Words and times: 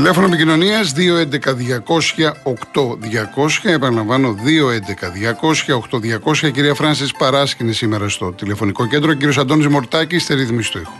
Τηλέφωνο 0.00 0.26
επικοινωνίας 0.26 0.92
211-200-8200. 0.92 3.60
Επαναλαμβάνω, 3.62 4.36
211-200-8200. 6.44 6.50
Κυρία 6.52 6.74
Φράνσης 6.74 7.12
Παράσκηνη 7.12 7.72
σήμερα 7.72 8.08
στο 8.08 8.32
τηλεφωνικό 8.32 8.86
κέντρο. 8.86 9.14
Κύριος 9.14 9.38
Αντώνης 9.38 9.66
Μορτάκης, 9.66 10.22
στη 10.22 10.34
ρύθμιση 10.34 10.70
του 10.70 10.78
ήχου. 10.78 10.92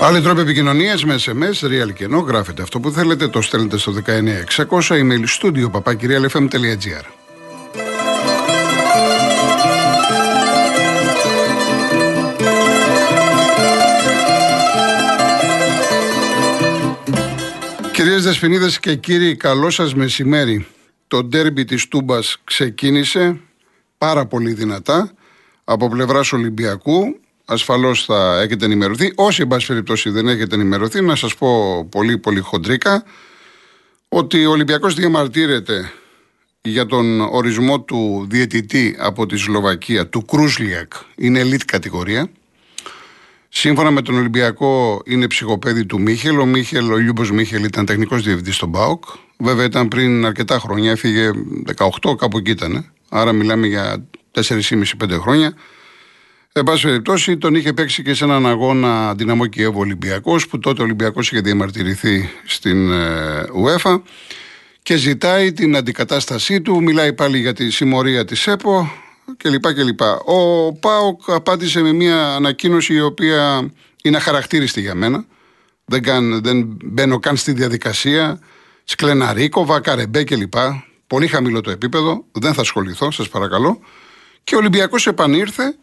Άλλοι 0.00 0.20
τρόποι 0.20 0.40
επικοινωνίας 0.40 1.04
με 1.04 1.14
SMS, 1.14 1.66
real 1.66 1.92
και 1.94 2.04
ενώ 2.04 2.18
γράφετε 2.18 2.62
αυτό 2.62 2.80
που 2.80 2.90
θέλετε, 2.90 3.28
το 3.28 3.42
στέλνετε 3.42 3.78
στο 3.78 3.92
19600 3.92 4.96
email 4.96 5.24
studio 5.40 5.70
papakirialfm.gr. 5.70 7.23
Κυρίες 18.04 18.24
Δεσποινίδες 18.24 18.80
και 18.80 18.94
κύριοι, 18.94 19.36
καλό 19.36 19.70
σας 19.70 19.94
μεσημέρι. 19.94 20.66
Το 21.08 21.24
ντέρμπι 21.24 21.64
της 21.64 21.88
Τούμπας 21.88 22.36
ξεκίνησε 22.44 23.40
πάρα 23.98 24.26
πολύ 24.26 24.52
δυνατά 24.52 25.12
από 25.64 25.88
πλευράς 25.88 26.32
Ολυμπιακού. 26.32 27.20
Ασφαλώς 27.44 28.04
θα 28.04 28.40
έχετε 28.40 28.64
ενημερωθεί. 28.64 29.12
Όσοι, 29.14 29.42
εν 29.42 29.48
πάση 29.48 29.66
περιπτώσει, 29.66 30.10
δεν 30.10 30.28
έχετε 30.28 30.54
ενημερωθεί, 30.54 31.00
να 31.00 31.16
σας 31.16 31.34
πω 31.34 31.84
πολύ 31.84 32.18
πολύ 32.18 32.40
χοντρικά 32.40 33.04
ότι 34.08 34.46
ο 34.46 34.50
Ολυμπιακός 34.50 34.94
διαμαρτύρεται 34.94 35.92
για 36.62 36.86
τον 36.86 37.20
ορισμό 37.20 37.80
του 37.80 38.26
διαιτητή 38.30 38.96
από 38.98 39.26
τη 39.26 39.36
Σλοβακία, 39.36 40.08
του 40.08 40.24
Κρούσλιακ, 40.24 40.92
είναι 41.16 41.42
elite 41.42 41.64
κατηγορία. 41.64 42.30
Σύμφωνα 43.56 43.90
με 43.90 44.02
τον 44.02 44.14
Ολυμπιακό, 44.14 45.02
είναι 45.04 45.26
ψυχοπαίδη 45.26 45.86
του 45.86 46.00
Μίχελ. 46.00 46.38
Ο 46.38 46.44
Μίχελ, 46.46 46.92
ο 46.92 46.96
Λιούμπο 46.96 47.22
Μίχελ 47.32 47.64
ήταν 47.64 47.86
τεχνικός 47.86 48.22
διευθυντής 48.22 48.54
στον 48.54 48.68
Μπάουκ. 48.68 49.04
Βέβαια 49.38 49.64
ήταν 49.64 49.88
πριν 49.88 50.26
αρκετά 50.26 50.58
χρόνια, 50.58 50.90
έφυγε 50.90 51.30
18, 52.02 52.16
κάπου 52.16 52.38
εκεί 52.38 52.50
ήταν. 52.50 52.92
Άρα 53.08 53.32
μιλάμε 53.32 53.66
για 53.66 54.06
4,5-5 54.30 55.18
χρόνια. 55.20 55.54
Εν 56.52 56.62
πάση 56.62 56.86
περιπτώσει, 56.86 57.36
τον 57.36 57.54
είχε 57.54 57.72
παίξει 57.72 58.02
και 58.02 58.14
σε 58.14 58.24
έναν 58.24 58.46
αγώνα 58.46 59.14
Δυναμό 59.14 59.46
Κιέβο 59.46 59.78
Ολυμπιακός, 59.80 60.46
που 60.46 60.58
τότε 60.58 60.80
ο 60.80 60.84
Ολυμπιακός 60.84 61.30
είχε 61.30 61.40
διαμαρτυρηθεί 61.40 62.28
στην 62.44 62.92
ε, 62.92 63.44
UEFA 63.64 64.00
και 64.82 64.96
ζητάει 64.96 65.52
την 65.52 65.76
αντικατάστασή 65.76 66.60
του. 66.60 66.82
Μιλάει 66.82 67.12
πάλι 67.12 67.38
για 67.38 67.52
τη 67.52 67.70
συμμορία 67.70 68.24
της 68.24 68.46
ΕΠΟ 68.46 68.92
κλπ. 69.36 70.00
Ο 70.24 70.72
Πάοκ 70.72 71.22
απάντησε 71.26 71.80
με 71.80 71.92
μια 71.92 72.34
ανακοίνωση 72.34 72.94
η 72.94 73.00
οποία 73.00 73.70
είναι 74.02 74.16
αχαρακτήριστη 74.16 74.80
για 74.80 74.94
μένα. 74.94 75.24
Δεν, 75.84 76.02
καν, 76.02 76.42
δεν 76.42 76.78
μπαίνω 76.84 77.18
καν 77.18 77.36
στη 77.36 77.52
διαδικασία. 77.52 78.40
Σκλεναρίκοβα, 78.84 79.80
Καρεμπέ 79.80 80.24
κλπ. 80.24 80.54
Πολύ 81.06 81.26
χαμηλό 81.26 81.60
το 81.60 81.70
επίπεδο. 81.70 82.24
Δεν 82.32 82.54
θα 82.54 82.60
ασχοληθώ, 82.60 83.10
σας 83.10 83.28
παρακαλώ. 83.28 83.80
Και 84.44 84.54
ο 84.54 84.58
Ολυμπιακός 84.58 85.06
επανήρθε 85.06 85.76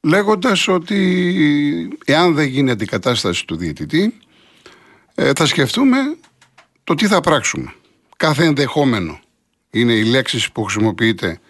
λέγοντας 0.00 0.68
ότι 0.68 1.98
εάν 2.04 2.34
δεν 2.34 2.46
γίνει 2.46 2.70
αντικατάσταση 2.70 3.46
του 3.46 3.56
διαιτητή, 3.56 4.18
ε, 5.14 5.32
θα 5.36 5.46
σκεφτούμε 5.46 5.98
το 6.84 6.94
τι 6.94 7.06
θα 7.06 7.20
πράξουμε. 7.20 7.74
Κάθε 8.16 8.44
ενδεχόμενο 8.44 9.20
είναι 9.70 9.92
οι 9.92 10.04
λέξεις 10.04 10.52
που 10.52 10.64
χρησιμοποιείται 10.64 11.40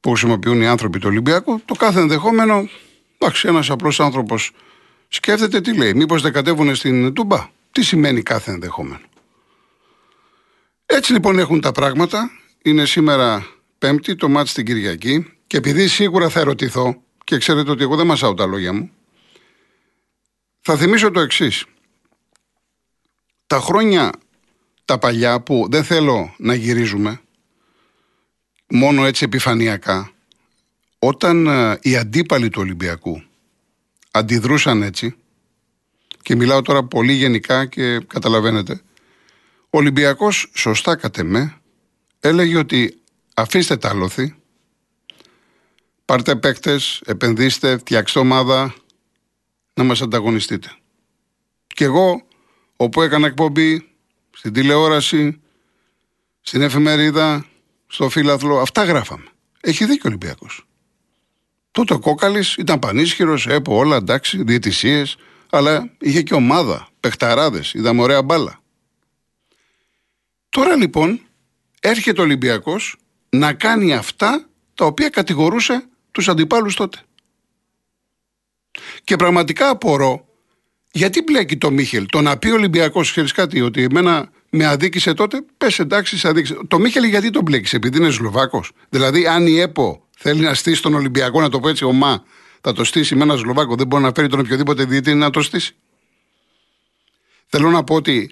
που 0.00 0.10
χρησιμοποιούν 0.10 0.60
οι 0.60 0.66
άνθρωποι 0.66 0.98
του 0.98 1.08
Ολυμπιακού, 1.08 1.60
το 1.64 1.74
κάθε 1.74 2.00
ενδεχόμενο, 2.00 2.68
εντάξει, 3.18 3.48
ένας 3.48 3.70
απλός 3.70 4.00
άνθρωπος 4.00 4.50
σκέφτεται 5.08 5.60
τι 5.60 5.76
λέει. 5.76 5.94
Μήπως 5.94 6.22
δεν 6.22 6.32
κατέβουν 6.32 6.74
στην 6.74 7.14
Τούμπα; 7.14 7.50
Τι 7.72 7.82
σημαίνει 7.82 8.22
κάθε 8.22 8.50
ενδεχόμενο; 8.50 9.00
Έτσι 10.86 11.12
λοιπόν 11.12 11.38
έχουν 11.38 11.60
τα 11.60 11.72
πράγματα. 11.72 12.30
Είναι 12.62 12.84
σήμερα 12.84 13.46
Πέμπτη, 13.78 14.16
το 14.16 14.28
μάτι 14.28 14.48
στην 14.48 14.64
Κυριακή. 14.64 15.32
Και 15.46 15.56
επειδή 15.56 15.88
σίγουρα 15.88 16.28
θα 16.28 16.40
ερωτηθώ, 16.40 17.02
και 17.24 17.38
ξέρετε 17.38 17.70
ότι 17.70 17.82
εγώ 17.82 17.96
δεν 17.96 18.06
μασάω 18.06 18.34
τα 18.34 18.46
λόγια 18.46 18.72
μου, 18.72 18.90
θα 20.60 20.76
θυμίσω 20.76 21.10
το 21.10 21.20
εξής. 21.20 21.64
Τα 23.46 23.60
χρόνια 23.60 24.12
τα 24.84 24.98
παλιά 24.98 25.40
που 25.40 25.66
δεν 25.70 25.84
θέλω 25.84 26.34
να 26.38 26.54
γυρίζουμε, 26.54 27.20
μόνο 28.68 29.04
έτσι 29.04 29.24
επιφανειακά, 29.24 30.12
όταν 30.98 31.46
ε, 31.46 31.78
οι 31.82 31.96
αντίπαλοι 31.96 32.48
του 32.48 32.60
Ολυμπιακού 32.60 33.22
αντιδρούσαν 34.10 34.82
έτσι, 34.82 35.14
και 36.22 36.36
μιλάω 36.36 36.62
τώρα 36.62 36.84
πολύ 36.84 37.12
γενικά 37.12 37.66
και 37.66 37.98
καταλαβαίνετε, 37.98 38.80
ο 39.62 39.78
Ολυμπιακός 39.78 40.50
σωστά 40.54 40.96
κατ' 40.96 41.18
εμέ, 41.18 41.60
έλεγε 42.20 42.56
ότι 42.56 42.98
αφήστε 43.34 43.76
τα 43.76 43.88
άλοθη, 43.88 44.34
πάρτε 46.04 46.36
παίκτες, 46.36 47.02
επενδύστε, 47.06 47.78
φτιάξτε 47.78 48.18
ομάδα, 48.18 48.74
να 49.74 49.84
μας 49.84 50.02
ανταγωνιστείτε. 50.02 50.72
Και 51.66 51.84
εγώ, 51.84 52.22
όπου 52.76 53.02
έκανα 53.02 53.26
εκπομπή, 53.26 53.88
στην 54.30 54.52
τηλεόραση, 54.52 55.40
στην 56.40 56.62
εφημερίδα, 56.62 57.46
στο 57.88 58.08
φύλαθλο. 58.08 58.58
Αυτά 58.58 58.84
γράφαμε. 58.84 59.24
Έχει 59.60 59.84
δίκιο 59.84 60.02
ο 60.04 60.08
Ολυμπιακός. 60.08 60.66
Τότε 61.70 61.94
ο 61.94 61.98
Κόκαλης 61.98 62.54
ήταν 62.56 62.78
πανίσχυρος, 62.78 63.46
έπω 63.46 63.76
όλα 63.76 63.96
εντάξει, 63.96 64.42
διαιτησίες, 64.42 65.16
αλλά 65.50 65.90
είχε 65.98 66.22
και 66.22 66.34
ομάδα, 66.34 66.88
παιχταράδες, 67.00 67.74
είδαμε 67.74 68.02
ωραία 68.02 68.22
μπάλα. 68.22 68.62
Τώρα 70.48 70.76
λοιπόν 70.76 71.20
έρχεται 71.80 72.20
ο 72.20 72.24
Ολυμπιακός 72.24 72.96
να 73.28 73.52
κάνει 73.52 73.94
αυτά 73.94 74.48
τα 74.74 74.84
οποία 74.84 75.08
κατηγορούσε 75.08 75.88
τους 76.10 76.28
αντιπάλους 76.28 76.74
τότε. 76.74 76.98
Και 79.04 79.16
πραγματικά 79.16 79.68
απορώ 79.68 80.28
γιατί 80.92 81.22
μπλέκει 81.22 81.56
το 81.56 81.70
Μίχελ. 81.70 82.06
Το 82.06 82.20
να 82.20 82.38
πει 82.38 82.48
ο 82.48 82.54
Ολυμπιακός, 82.54 83.10
ξέρεις 83.10 83.32
κάτι, 83.32 83.60
ότι 83.60 83.82
εμένα 83.82 84.30
με 84.50 84.66
αδίκησε 84.66 85.14
τότε, 85.14 85.44
πες 85.58 85.78
εντάξει, 85.78 86.18
σε 86.18 86.28
αδίκησε. 86.28 86.58
Το 86.68 86.78
Μίχελ 86.78 87.04
γιατί 87.04 87.30
τον 87.30 87.42
μπλέκεις, 87.42 87.72
επειδή 87.72 87.98
είναι 87.98 88.10
Σλοβάκος; 88.10 88.70
Δηλαδή, 88.88 89.26
αν 89.26 89.46
η 89.46 89.60
ΕΠΟ 89.60 90.06
θέλει 90.16 90.40
να 90.40 90.54
στήσει 90.54 90.82
τον 90.82 90.94
Ολυμπιακό, 90.94 91.40
να 91.40 91.48
το 91.48 91.60
πω 91.60 91.68
έτσι, 91.68 91.84
ομά, 91.84 92.24
θα 92.60 92.72
το 92.72 92.84
στήσει 92.84 93.14
με 93.14 93.22
ένα 93.22 93.36
Σλοβάκο, 93.36 93.74
δεν 93.74 93.86
μπορεί 93.86 94.02
να 94.02 94.12
φέρει 94.14 94.28
τον 94.28 94.40
οποιοδήποτε 94.40 94.84
διαιτή 94.84 95.14
να 95.14 95.30
το 95.30 95.42
στήσει. 95.42 95.76
Θέλω 97.46 97.70
να 97.70 97.84
πω 97.84 97.94
ότι 97.94 98.30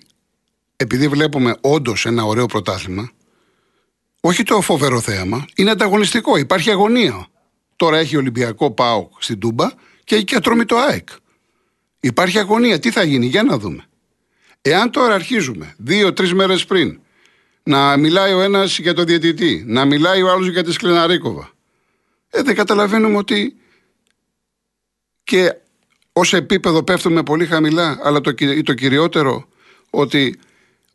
επειδή 0.76 1.08
βλέπουμε 1.08 1.56
όντως 1.61 2.06
ένα 2.06 2.25
ωραίο 2.25 2.46
πρωτάθλημα, 2.46 3.11
όχι 4.20 4.43
το 4.43 4.61
φοβερό 4.61 5.00
θέαμα, 5.00 5.44
είναι 5.56 5.70
ανταγωνιστικό. 5.70 6.37
Υπάρχει 6.37 6.70
αγωνία. 6.70 7.26
Τώρα 7.76 7.99
έχει 7.99 8.17
Ολυμπιακό 8.17 8.70
ΠΑΟΚ 8.70 9.23
στην 9.23 9.38
Τούμπα 9.38 9.70
και 10.05 10.14
έχει 10.14 10.25
και 10.25 10.40
το 10.40 10.76
ΑΕΚ. 10.76 11.08
Υπάρχει 12.00 12.38
αγωνία. 12.38 12.79
Τι 12.79 12.90
θα 12.90 13.02
γίνει, 13.02 13.26
για 13.26 13.43
να 13.43 13.58
δούμε. 13.58 13.85
Εάν 14.68 14.90
τώρα 14.90 15.14
αρχίζουμε 15.14 15.74
δύο-τρει 15.78 16.34
μέρες 16.34 16.64
πριν 16.64 17.00
να 17.62 17.96
μιλάει 17.96 18.32
ο 18.32 18.40
ένας 18.40 18.78
για 18.78 18.94
το 18.94 19.04
διαιτητή, 19.04 19.64
να 19.66 19.84
μιλάει 19.84 20.22
ο 20.22 20.30
άλλος 20.30 20.48
για 20.48 20.64
τη 20.64 20.72
Σκλεναρίκοβα, 20.72 21.52
ε, 22.30 22.42
δεν 22.42 22.54
καταλαβαίνουμε 22.54 23.16
ότι 23.16 23.56
και 25.24 25.54
ως 26.12 26.32
επίπεδο 26.32 26.82
πέφτουμε 26.82 27.22
πολύ 27.22 27.46
χαμηλά, 27.46 27.98
αλλά 28.02 28.20
το, 28.20 28.34
το 28.64 28.74
κυριότερο 28.74 29.48
ότι 29.90 30.38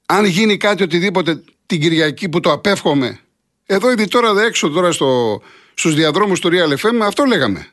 αν 0.06 0.26
γίνει 0.26 0.58
κάτι 0.58 0.84
οτιδήποτε 0.84 1.44
την 1.66 1.82
Κυριακή 1.82 2.30
που 2.30 2.40
το 2.40 2.52
απέφχομαι, 2.52 3.20
εδώ 3.66 3.92
ήδη 3.92 4.08
τώρα 4.08 4.42
έξω 4.42 4.70
τώρα 4.70 4.92
στο, 4.92 5.42
στους 5.74 5.96
διαδρόμους 5.96 6.40
του 6.40 6.50
Real 6.52 6.78
FM, 6.78 7.00
αυτό 7.02 7.24
λέγαμε. 7.24 7.68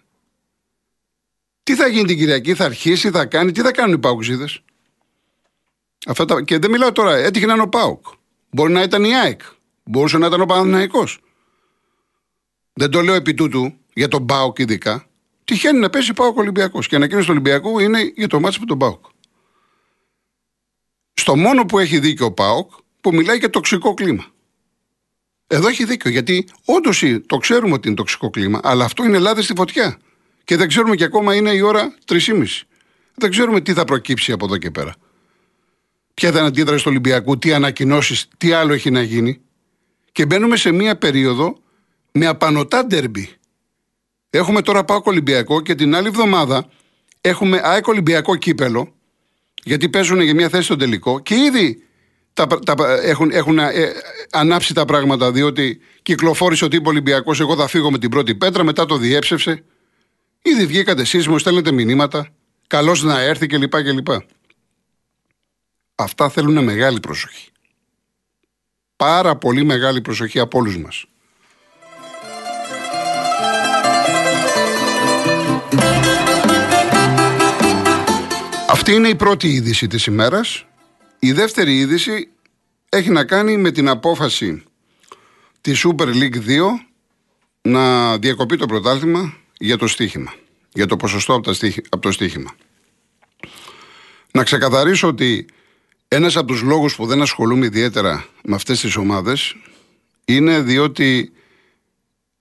Τι 1.63 1.75
θα 1.75 1.87
γίνει 1.87 2.07
την 2.07 2.19
Κυριακή, 2.19 2.55
θα 2.55 2.65
αρχίσει, 2.65 3.11
θα 3.11 3.25
κάνει, 3.25 3.53
τι 3.53 3.61
θα 3.61 3.73
κάνουν 3.73 3.95
οι 3.95 3.99
παγκοσίδες. 3.99 4.63
Αυτά 6.07 6.25
τα... 6.25 6.43
Και 6.43 6.59
δεν 6.59 6.71
μιλάω 6.71 6.93
τώρα, 6.93 7.17
έτυχε 7.17 7.47
να 7.47 7.53
είναι 7.53 7.63
ο 7.63 7.69
Πάουκ. 7.69 8.07
Μπορεί 8.51 8.73
να 8.73 8.83
ήταν 8.83 9.05
η 9.05 9.17
ΑΕΚ. 9.17 9.41
Μπορούσε 9.85 10.19
να 10.19 10.27
ήταν 10.27 10.41
ο 10.41 10.47
Παναναναϊκό. 10.47 11.05
Δεν 12.73 12.91
το 12.91 13.01
λέω 13.01 13.15
επί 13.15 13.35
τούτου 13.35 13.73
για 13.95 14.09
τον 14.09 14.27
Πάουκ 14.27 14.59
ειδικά. 14.59 15.07
Τυχαίνει 15.45 15.79
να 15.79 15.91
πέσει 15.91 16.13
Πάουκ 16.13 16.37
Ολυμπιακός. 16.37 16.87
Και 16.89 16.95
η 16.95 16.97
ανακοίνωση 16.97 17.27
του 17.27 17.33
Ολυμπιακού 17.33 17.79
είναι 17.79 18.13
για 18.17 18.29
το 18.29 18.41
μάτσο 18.41 18.61
με 18.61 18.67
τον 18.67 18.79
Πάουκ. 18.79 19.05
Στο 21.15 21.37
μόνο 21.37 21.65
που 21.65 21.79
έχει 21.79 21.99
δίκιο 21.99 22.27
ο 22.27 22.33
Πάουκ 22.33 22.71
που 23.01 23.15
μιλάει 23.15 23.39
για 23.39 23.51
τοξικό 23.51 23.95
κλίμα. 23.95 24.25
Εδώ 25.47 25.69
έχει 25.69 25.85
δίκιο, 25.85 26.11
γιατί 26.11 26.49
όντως 26.65 27.05
το 27.27 27.37
ξέρουμε 27.37 27.73
ότι 27.73 27.89
είναι 27.89 27.97
τοξικό 27.97 28.31
κλίμα, 28.31 28.61
αλλά 28.63 28.85
αυτό 28.85 29.05
είναι 29.05 29.17
Ελλάδα 29.17 29.43
στη 29.43 29.53
φωτιά. 29.57 29.99
Και 30.45 30.57
δεν 30.57 30.69
ξέρουμε 30.69 30.97
και 30.97 31.05
ακόμα 31.05 31.35
είναι 31.35 31.51
η 31.51 31.61
ώρα 31.61 31.95
3.30. 32.07 32.45
Δεν 33.15 33.31
ξέρουμε 33.31 33.61
τι 33.61 33.73
θα 33.73 33.85
προκύψει 33.85 34.33
από 34.33 34.45
εδώ 34.45 34.57
και 34.57 34.71
πέρα. 34.71 34.95
Ποια 36.19 36.33
θα 36.33 36.39
είναι 36.39 36.47
αντίδραση 36.47 36.83
του 36.83 36.91
Ολυμπιακού, 36.91 37.39
τι 37.39 37.53
ανακοινώσεις, 37.53 38.29
τι 38.37 38.53
άλλο 38.53 38.73
έχει 38.73 38.91
να 38.91 39.03
γίνει. 39.03 39.41
Και 40.13 40.27
μπαίνουμε 40.27 40.57
σε 40.57 40.73
μία 40.73 40.99
περίοδο 40.99 41.59
με 42.13 42.27
απανοτά 42.27 42.87
ντερμπι. 42.87 43.29
Έχουμε 44.31 44.63
τώρα 44.63 44.85
πάω 44.85 45.01
Ολυμπιακό 45.05 45.61
και 45.61 45.75
την 45.75 45.95
άλλη 45.95 46.07
εβδομάδα 46.07 46.69
έχουμε 47.21 47.61
ΑΕΚ 47.63 47.87
Ολυμπιακό 47.87 48.37
κύπελο, 48.37 48.95
γιατί 49.63 49.89
παίζουν 49.89 50.21
για 50.21 50.35
μια 50.35 50.49
θέση 50.49 50.63
στο 50.63 50.77
τελικό 50.77 51.21
και 51.21 51.35
ήδη 51.35 51.83
τα, 52.33 52.47
τα, 52.47 52.75
έχουν, 53.03 53.31
έχουν 53.31 53.59
ε, 53.59 53.93
ανάψει 54.31 54.75
τα 54.75 54.85
πράγματα 54.85 55.33
διότι 55.33 55.81
κυκλοφόρησε 56.03 56.65
ο 56.65 56.69
τύπος 56.69 56.89
Ολυμπιακός. 56.89 57.41
Εγώ 57.41 57.57
θα 57.57 57.67
φύγω 57.67 57.91
με 57.91 57.99
την 57.99 58.11
πρώτη 58.11 58.35
πέτρα, 58.35 58.65
μετά 58.65 58.87
το 58.87 58.97
διέψευσε. 58.97 59.65
Ήδη 60.43 60.67
βγήκατε 60.67 61.01
εσεί, 61.01 61.29
μου 61.29 61.39
στέλνετε 61.39 61.73
μηνύματα. 61.73 62.29
Καλώς 62.67 63.03
να 63.03 63.21
έρθει 63.21 63.47
κλπ. 63.47 63.83
κλπ. 63.83 64.09
Αυτά 66.01 66.29
θέλουν 66.29 66.65
μεγάλη 66.65 67.01
προσοχή. 67.01 67.49
Πάρα 68.97 69.37
πολύ 69.37 69.65
μεγάλη 69.65 70.01
προσοχή 70.01 70.39
από 70.39 70.59
όλους 70.59 70.79
μας. 70.79 71.05
Αυτή 78.69 78.93
είναι 78.93 79.09
η 79.09 79.15
πρώτη 79.15 79.49
είδηση 79.49 79.87
της 79.87 80.07
ημέρας. 80.07 80.67
Η 81.19 81.33
δεύτερη 81.33 81.79
είδηση 81.79 82.29
έχει 82.89 83.11
να 83.11 83.25
κάνει 83.25 83.57
με 83.57 83.71
την 83.71 83.89
απόφαση 83.89 84.63
της 85.61 85.87
Super 85.87 86.07
League 86.07 86.37
2 86.47 86.67
να 87.63 88.17
διακοπεί 88.19 88.57
το 88.57 88.67
πρωτάθλημα 88.67 89.37
για 89.59 89.77
το 89.77 89.87
στοίχημα. 89.87 90.35
Για 90.73 90.87
το 90.87 90.97
ποσοστό 90.97 91.35
από, 91.35 92.01
το 92.01 92.13
στοίχημα. 92.13 92.55
Να 94.33 94.43
ξεκαθαρίσω 94.43 95.09
ότι 95.09 95.47
ένας 96.09 96.37
από 96.37 96.47
τους 96.47 96.63
λόγους 96.63 96.97
που 96.97 97.07
δεν 97.07 97.23
ασχολούμαι 97.23 97.67
ιδιαίτερα 97.67 98.27
με 98.45 98.55
αυτές 98.55 98.81
τις 98.81 98.97
ομάδες 98.97 99.57
είναι 100.25 100.61
διότι 100.61 101.33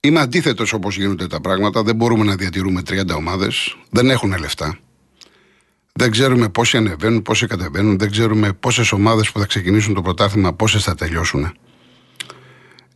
είμαι 0.00 0.20
αντίθετος 0.20 0.72
όπως 0.72 0.96
γίνονται 0.96 1.26
τα 1.26 1.40
πράγματα. 1.40 1.82
Δεν 1.82 1.96
μπορούμε 1.96 2.24
να 2.24 2.36
διατηρούμε 2.36 2.82
30 2.90 3.14
ομάδες. 3.16 3.76
Δεν 3.90 4.10
έχουν 4.10 4.38
λεφτά. 4.38 4.78
Δεν 5.92 6.10
ξέρουμε 6.10 6.48
πόσοι 6.48 6.76
ανεβαίνουν, 6.76 7.22
πόσοι 7.22 7.46
κατεβαίνουν. 7.46 7.98
Δεν 7.98 8.10
ξέρουμε 8.10 8.52
πόσες 8.52 8.92
ομάδες 8.92 9.32
που 9.32 9.38
θα 9.38 9.46
ξεκινήσουν 9.46 9.94
το 9.94 10.02
πρωτάθλημα, 10.02 10.52
πόσες 10.52 10.82
θα 10.82 10.94
τελειώσουν. 10.94 11.52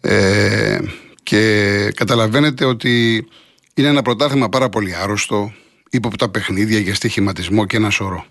Ε, 0.00 0.78
και 1.22 1.92
καταλαβαίνετε 1.94 2.64
ότι 2.64 3.26
είναι 3.74 3.88
ένα 3.88 4.02
πρωτάθλημα 4.02 4.48
πάρα 4.48 4.68
πολύ 4.68 4.94
άρρωστο, 4.94 5.52
ύποπτα 5.90 6.28
παιχνίδια 6.28 6.78
για 6.78 6.94
στοιχηματισμό 6.94 7.66
και 7.66 7.76
ένα 7.76 7.90
σωρό. 7.90 8.26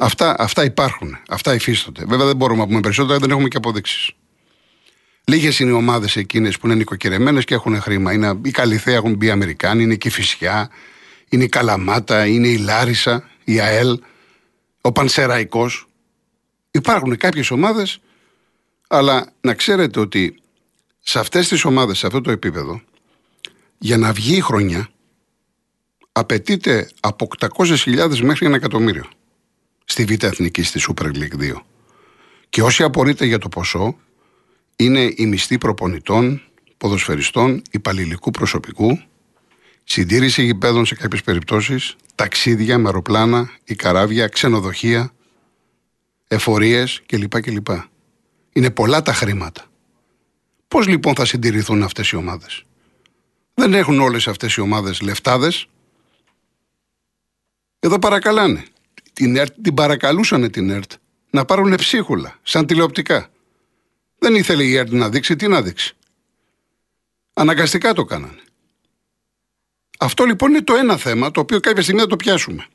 Αυτά, 0.00 0.34
αυτά 0.38 0.64
υπάρχουν, 0.64 1.18
αυτά 1.28 1.54
υφίστονται. 1.54 2.04
Βέβαια 2.04 2.26
δεν 2.26 2.36
μπορούμε 2.36 2.60
να 2.60 2.66
πούμε 2.66 2.80
περισσότερα, 2.80 3.18
δεν 3.18 3.30
έχουμε 3.30 3.48
και 3.48 3.56
αποδείξεις. 3.56 4.10
Λίγες 5.24 5.58
είναι 5.58 5.70
οι 5.70 5.74
ομάδες 5.74 6.16
εκείνες 6.16 6.58
που 6.58 6.66
είναι 6.66 6.74
νοικοκυρεμένες 6.74 7.44
και 7.44 7.54
έχουν 7.54 7.80
χρήμα. 7.80 8.12
Είναι, 8.12 8.38
οι 8.44 8.50
Καλυθέα 8.50 8.94
έχουν 8.94 9.14
μπει 9.14 9.30
Αμερικάνοι, 9.30 9.82
είναι 9.82 9.94
και 9.94 10.08
η 10.08 10.10
Φυσιά, 10.10 10.70
είναι 11.28 11.44
η 11.44 11.48
Καλαμάτα, 11.48 12.26
είναι 12.26 12.48
η 12.48 12.56
Λάρισα 12.56 13.28
η 13.44 13.60
ΑΕΛ, 13.60 13.98
ο 14.80 14.92
Πανσεραϊκός. 14.92 15.88
Υπάρχουν 16.70 17.16
κάποιες 17.16 17.50
ομάδες, 17.50 18.00
αλλά 18.88 19.32
να 19.40 19.54
ξέρετε 19.54 20.00
ότι 20.00 20.34
σε 21.00 21.18
αυτές 21.18 21.48
τις 21.48 21.64
ομάδες, 21.64 21.98
σε 21.98 22.06
αυτό 22.06 22.20
το 22.20 22.30
επίπεδο, 22.30 22.82
για 23.78 23.98
να 23.98 24.12
βγει 24.12 24.36
η 24.36 24.40
χρονιά, 24.40 24.88
απαιτείται 26.12 26.90
από 27.00 27.28
800.000 27.38 28.18
μέχρι 28.20 28.46
ένα 28.46 28.56
εκατομμύριο 28.56 29.04
στη 29.84 30.04
Β' 30.04 30.24
Εθνική, 30.24 30.62
στη 30.62 30.80
Super 30.88 31.06
League 31.06 31.38
2. 31.40 31.66
Και 32.48 32.62
όσοι 32.62 32.82
απορείτε 32.82 33.24
για 33.24 33.38
το 33.38 33.48
ποσό, 33.48 33.96
είναι 34.76 35.12
οι 35.16 35.26
μισθοί 35.26 35.58
προπονητών, 35.58 36.42
ποδοσφαιριστών, 36.76 37.62
υπαλληλικού 37.70 38.30
προσωπικού, 38.30 38.98
συντήρηση 39.84 40.42
γηπέδων 40.42 40.86
σε 40.86 40.94
κάποιες 40.94 41.22
περιπτώσεις, 41.22 41.96
ταξίδια 42.14 42.78
με 42.78 42.86
αεροπλάνα 42.86 43.50
ή 43.64 43.74
καράβια, 43.74 44.26
ξενοδοχεία, 44.28 45.12
εφορίες 46.28 47.02
κλπ. 47.06 47.40
κλπ. 47.40 47.66
Είναι 48.52 48.70
πολλά 48.70 49.02
τα 49.02 49.12
χρήματα. 49.12 49.64
Πώς 50.68 50.86
λοιπόν 50.86 51.14
θα 51.14 51.24
συντηρηθούν 51.24 51.82
αυτές 51.82 52.10
οι 52.10 52.16
ομάδες; 52.16 52.62
Δεν 53.54 53.74
έχουν 53.74 54.00
όλες 54.00 54.28
αυτές 54.28 54.54
οι 54.54 54.60
ομάδες 54.60 55.00
λεφτάδες; 55.00 55.66
Εδώ 57.78 57.98
παρακαλάνε. 57.98 58.64
Την, 59.14 59.36
ΕΡΤ, 59.36 59.54
την 59.62 59.74
παρακαλούσαν 59.74 60.50
την 60.50 60.70
ΕΡΤ 60.70 60.92
να 61.30 61.44
πάρουν 61.44 61.74
ψίχουλα, 61.74 62.38
σαν 62.42 62.66
τηλεοπτικά. 62.66 63.30
Δεν 64.18 64.34
ήθελε 64.34 64.64
η 64.64 64.76
ΕΡΤ 64.76 64.92
να 64.92 65.08
δείξει, 65.08 65.36
τι 65.36 65.48
να 65.48 65.62
δείξει. 65.62 65.96
Αναγκαστικά 67.34 67.92
το 67.92 68.04
κάνανε. 68.04 68.40
Αυτό 69.98 70.24
λοιπόν 70.24 70.50
είναι 70.50 70.62
το 70.62 70.74
ένα 70.74 70.96
θέμα 70.96 71.30
το 71.30 71.40
οποίο 71.40 71.60
κάποια 71.60 71.82
στιγμή 71.82 72.00
θα 72.00 72.06
το 72.06 72.16
πιάσουμε. 72.16 72.66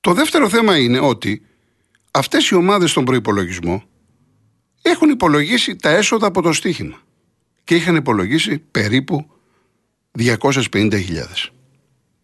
Το 0.00 0.12
δεύτερο 0.12 0.48
θέμα 0.48 0.78
είναι 0.78 0.98
ότι 0.98 1.46
αυτές 2.10 2.48
οι 2.48 2.54
ομάδες 2.54 2.90
στον 2.90 3.04
προϋπολογισμό 3.04 3.82
έχουν 4.82 5.10
υπολογίσει 5.10 5.76
τα 5.76 5.90
έσοδα 5.90 6.26
από 6.26 6.42
το 6.42 6.52
στοίχημα 6.52 7.00
και 7.64 7.74
είχαν 7.74 7.96
υπολογίσει 7.96 8.58
περίπου 8.58 9.30
250.000. 10.18 11.00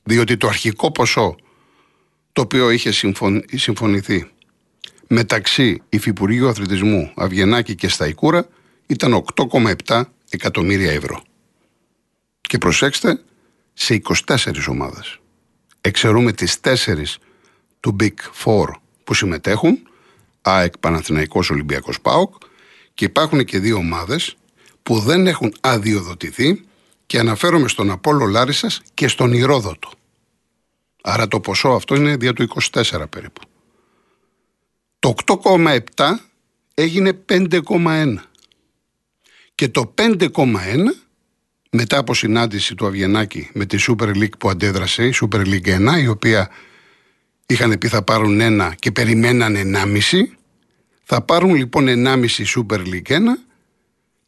Διότι 0.05 0.37
το 0.37 0.49
αρχικό 0.49 0.93
ποσό 0.93 1.37
το 2.39 2.45
οποίο 2.45 2.71
είχε 2.71 2.91
συμφωνηθεί 3.55 4.31
μεταξύ 5.07 5.83
Υφυπουργείου 5.89 6.49
Αθλητισμού 6.49 7.13
Αυγενάκη 7.17 7.75
και 7.75 7.89
Σταϊκούρα 7.89 8.49
ήταν 8.87 9.25
8,7 9.87 10.03
εκατομμύρια 10.31 10.93
ευρώ. 10.93 11.23
Και 12.41 12.59
προσέξτε, 12.59 13.21
σε 13.73 14.03
24 14.27 14.69
ομάδες. 14.69 15.19
Εξαιρούμε 15.81 16.33
τις 16.33 16.61
4 16.61 17.19
του 17.81 17.97
Big 18.01 18.45
Four 18.45 18.67
που 19.05 19.15
συμμετέχουν, 19.15 19.79
ΑΕΚ, 20.43 20.79
Παναθηναϊκός, 20.79 21.51
Ολυμπιακός 21.51 22.01
ΠΑΟΚ 22.01 22.35
και 22.95 23.05
υπάρχουν 23.05 23.45
και 23.45 23.59
δύο 23.59 23.77
ομάδες 23.77 24.37
που 24.83 24.99
δεν 24.99 25.27
έχουν 25.27 25.55
αδειοδοτηθεί 25.61 26.65
και 27.07 27.19
αναφέρομαι 27.19 27.69
στον 27.69 27.91
Απόλλω 27.91 28.27
Λάρισας 28.27 28.81
και 28.95 29.09
στον 29.09 29.33
Ηρόδοτο. 29.33 29.98
Άρα 31.11 31.29
το 31.29 31.41
ποσό 31.41 31.69
αυτό 31.69 31.95
είναι 31.95 32.17
δια 32.17 32.33
του 32.33 32.49
24 32.73 32.83
περίπου. 33.11 33.41
Το 34.99 35.15
8,7 35.45 35.79
έγινε 36.75 37.25
5,1. 37.29 38.15
Και 39.55 39.69
το 39.69 39.95
5,1 39.99 40.35
μετά 41.71 41.99
από 41.99 42.15
συνάντηση 42.15 42.75
του 42.75 42.87
Αβγενάκη 42.87 43.51
με 43.53 43.67
τη 43.67 43.79
Super 43.89 44.15
League 44.15 44.39
που 44.39 44.51
αντέδρασε, 44.51 45.07
η 45.07 45.15
Super 45.21 45.47
League 45.47 45.97
1, 45.97 46.03
η 46.03 46.09
οποία 46.09 46.51
είχαν 47.47 47.79
πει 47.79 47.89
θα 47.89 48.03
πάρουν 48.03 48.41
ένα 48.41 48.75
και 48.79 48.93
περιμέναν 48.93 49.57
1,5. 49.57 50.23
Θα 51.05 51.23
πάρουν 51.23 51.55
λοιπόν 51.55 51.87
1,5 51.89 52.27
Super 52.57 52.79
League 52.79 53.13
1 53.13 53.19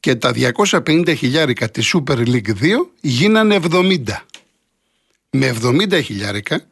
και 0.00 0.14
τα 0.14 0.32
250 0.56 1.14
χιλιάρικα 1.16 1.70
της 1.70 1.94
Super 1.94 2.26
League 2.26 2.50
2 2.60 2.64
γίνανε 3.00 3.60
70. 3.70 3.98
Με 5.30 5.56
70 5.62 6.00
χιλιάρικα 6.02 6.68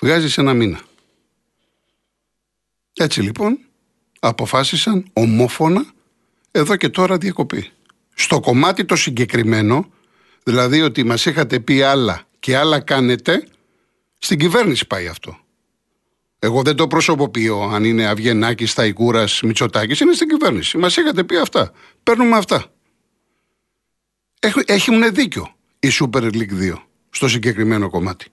βγάζεις 0.00 0.38
ένα 0.38 0.54
μήνα. 0.54 0.80
Έτσι 2.92 3.20
λοιπόν 3.20 3.58
αποφάσισαν 4.20 5.06
ομόφωνα 5.12 5.84
εδώ 6.50 6.76
και 6.76 6.88
τώρα 6.88 7.18
διακοπή. 7.18 7.70
Στο 8.14 8.40
κομμάτι 8.40 8.84
το 8.84 8.96
συγκεκριμένο, 8.96 9.92
δηλαδή 10.42 10.80
ότι 10.80 11.04
μας 11.04 11.26
είχατε 11.26 11.60
πει 11.60 11.82
άλλα 11.82 12.26
και 12.38 12.56
άλλα 12.56 12.80
κάνετε, 12.80 13.48
στην 14.18 14.38
κυβέρνηση 14.38 14.86
πάει 14.86 15.06
αυτό. 15.06 15.38
Εγώ 16.38 16.62
δεν 16.62 16.76
το 16.76 16.86
προσωποποιώ 16.86 17.60
αν 17.60 17.84
είναι 17.84 18.06
Αυγενάκης, 18.06 18.70
Σταϊκούρας, 18.70 19.42
Μητσοτάκης. 19.42 20.00
Είναι 20.00 20.12
στην 20.12 20.28
κυβέρνηση. 20.28 20.78
Μας 20.78 20.96
είχατε 20.96 21.24
πει 21.24 21.36
αυτά. 21.36 21.72
Παίρνουμε 22.02 22.36
αυτά. 22.36 22.64
Έχουν 24.66 25.14
δίκιο 25.14 25.54
η 25.80 25.88
Super 26.00 26.22
League 26.22 26.52
2 26.60 26.74
στο 27.10 27.28
συγκεκριμένο 27.28 27.90
κομμάτι. 27.90 28.26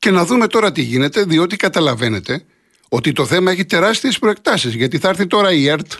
Και 0.00 0.10
να 0.10 0.24
δούμε 0.24 0.46
τώρα 0.46 0.72
τι 0.72 0.82
γίνεται, 0.82 1.24
διότι 1.24 1.56
καταλαβαίνετε 1.56 2.44
ότι 2.88 3.12
το 3.12 3.26
θέμα 3.26 3.50
έχει 3.50 3.64
τεράστιες 3.64 4.18
προεκτάσεις. 4.18 4.74
Γιατί 4.74 4.98
θα 4.98 5.08
έρθει 5.08 5.26
τώρα 5.26 5.52
η 5.52 5.68
ΕΡΤ 5.68 5.92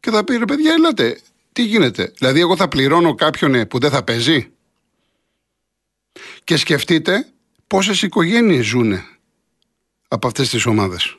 και 0.00 0.10
θα 0.10 0.24
πει 0.24 0.36
ρε 0.36 0.44
παιδιά, 0.44 0.72
ελάτε, 0.72 1.20
τι 1.52 1.64
γίνεται, 1.64 2.12
δηλαδή 2.18 2.40
εγώ 2.40 2.56
θα 2.56 2.68
πληρώνω 2.68 3.14
κάποιον 3.14 3.54
ε, 3.54 3.66
που 3.66 3.78
δεν 3.78 3.90
θα 3.90 4.02
παίζει. 4.02 4.50
Και 6.44 6.56
σκεφτείτε 6.56 7.28
πόσες 7.66 8.02
οικογένειες 8.02 8.66
ζουν 8.66 9.00
από 10.08 10.26
αυτές 10.26 10.48
τις 10.48 10.66
ομάδες. 10.66 11.18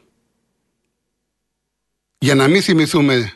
για 2.18 2.36
να 2.36 2.48
μην 2.48 2.62
θυμηθούμε 2.62 3.34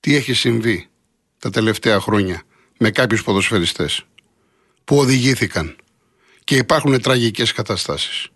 τι 0.00 0.14
έχει 0.14 0.32
συμβεί 0.32 0.88
τα 1.38 1.50
τελευταία 1.50 2.00
χρόνια 2.00 2.42
με 2.78 2.90
κάποιους 2.90 3.22
ποδοσφαιριστές 3.22 4.04
που 4.84 4.98
οδηγήθηκαν 4.98 5.76
και 6.48 6.56
υπάρχουν 6.56 7.00
τραγικές 7.00 7.52
καταστάσεις. 7.52 8.28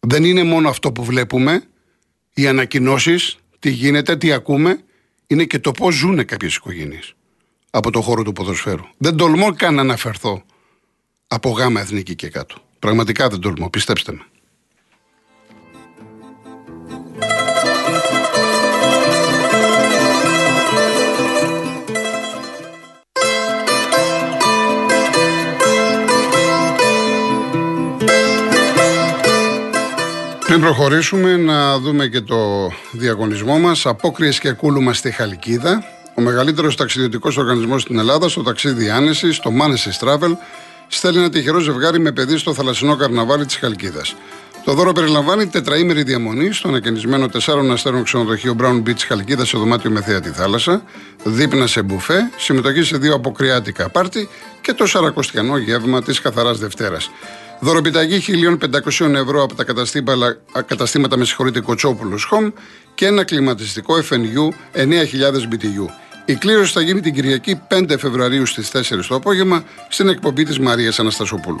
Δεν 0.00 0.24
είναι 0.24 0.42
μόνο 0.42 0.68
αυτό 0.68 0.92
που 0.92 1.04
βλέπουμε, 1.04 1.62
οι 2.34 2.46
ανακοινώσεις, 2.46 3.36
τι 3.58 3.70
γίνεται, 3.70 4.16
τι 4.16 4.32
ακούμε, 4.32 4.84
είναι 5.26 5.44
και 5.44 5.58
το 5.58 5.70
πώς 5.70 5.94
ζουν 5.94 6.24
κάποιες 6.24 6.54
οικογένειες 6.54 7.14
από 7.70 7.90
το 7.90 8.00
χώρο 8.00 8.22
του 8.22 8.32
ποδοσφαίρου. 8.32 8.84
Δεν 8.96 9.16
τολμώ 9.16 9.54
καν 9.54 9.74
να 9.74 9.80
αναφερθώ 9.80 10.42
από 11.26 11.50
γάμα 11.50 11.80
εθνική 11.80 12.14
και 12.14 12.28
κάτω. 12.28 12.56
Πραγματικά 12.78 13.28
δεν 13.28 13.40
τολμώ, 13.40 13.70
πιστέψτε 13.70 14.12
με. 14.12 14.26
Πριν 30.54 30.66
προχωρήσουμε 30.66 31.36
να 31.36 31.78
δούμε 31.78 32.06
και 32.06 32.20
το 32.20 32.70
διαγωνισμό 32.90 33.58
μας. 33.58 33.86
Απόκριες 33.86 34.38
και 34.38 34.52
κούλουμα 34.52 34.92
στη 34.92 35.10
Χαλκίδα. 35.10 35.84
Ο 36.14 36.20
μεγαλύτερος 36.20 36.76
ταξιδιωτικός 36.76 37.36
οργανισμός 37.36 37.82
στην 37.82 37.98
Ελλάδα 37.98 38.28
Στο 38.28 38.42
ταξίδι 38.42 38.90
Άνεσης, 38.90 39.38
το 39.40 39.50
Manesis 39.60 40.06
Travel 40.06 40.36
Στέλνει 40.88 41.18
ένα 41.18 41.30
τυχερό 41.30 41.58
ζευγάρι 41.58 41.98
με 41.98 42.12
παιδί 42.12 42.36
στο 42.36 42.54
θαλασσινό 42.54 42.96
καρναβάλι 42.96 43.44
της 43.46 43.56
Χαλκίδας. 43.56 44.14
Το 44.64 44.72
δώρο 44.72 44.92
περιλαμβάνει 44.92 45.46
τετραήμερη 45.46 46.02
διαμονή 46.02 46.52
στο 46.52 46.68
ανακαινισμένο 46.68 47.26
4 47.26 47.70
αστέρων 47.72 48.04
ξενοδοχείο 48.04 48.56
Brown 48.60 48.82
Beach 48.88 49.00
Χαλκίδας 49.08 49.48
σε 49.48 49.58
δωμάτιο 49.58 49.90
με 49.90 50.02
θέα 50.02 50.20
τη 50.20 50.30
θάλασσα, 50.30 50.82
δίπνα 51.24 51.66
σε 51.66 51.82
μπουφέ, 51.82 52.30
συμμετοχή 52.36 52.82
σε 52.82 52.96
δύο 52.96 53.14
αποκριάτικα 53.14 53.88
πάρτι 53.88 54.28
και 54.60 54.72
το 54.72 54.86
σαρακοστιανό 54.86 55.56
γεύμα 55.56 56.02
της 56.02 56.20
Καθαράς 56.20 56.58
Δευτέρας. 56.58 57.10
Δωροπιταγή 57.64 58.20
1.500 58.98 59.14
ευρώ 59.14 59.42
από 59.42 59.54
τα 59.54 59.64
καταστήματα, 59.64 60.36
καταστήματα 60.66 61.16
με 61.16 61.24
συγχωρείτε 61.24 61.60
Κοτσόπουλος 61.60 62.28
Home 62.32 62.52
και 62.94 63.06
ένα 63.06 63.24
κλιματιστικό 63.24 63.94
FNU 64.10 64.48
9.000 64.74 64.86
BTU. 65.50 65.86
Η 66.24 66.34
κλήρωση 66.34 66.72
θα 66.72 66.80
γίνει 66.80 67.00
την 67.00 67.14
Κυριακή 67.14 67.60
5 67.68 67.98
Φεβρουαρίου 67.98 68.46
στις 68.46 68.70
4 68.72 69.04
το 69.08 69.14
απόγευμα 69.14 69.64
στην 69.88 70.08
εκπομπή 70.08 70.44
της 70.44 70.58
Μαρίας 70.58 70.98
Αναστασοπούλου. 70.98 71.60